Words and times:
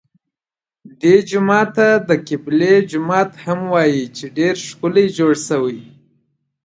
دې 1.01 1.15
جومات 1.29 1.69
ته 1.75 1.87
د 2.09 2.11
قبلې 2.27 2.73
جومات 2.91 3.31
هم 3.43 3.59
وایي 3.73 4.03
چې 4.17 4.25
ډېر 4.37 4.55
ښکلی 4.67 5.05
جوړ 5.17 5.33
شوی. 5.47 5.79